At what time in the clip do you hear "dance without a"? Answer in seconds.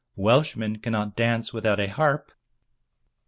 1.15-1.85